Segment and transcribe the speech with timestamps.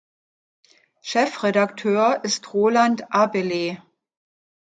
[1.03, 3.83] Chefredakteur ist Roland Abele.